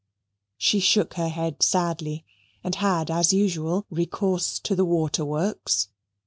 [0.57, 2.25] She shook her head sadly
[2.63, 5.89] and had, as usual, recourse to the waterworks.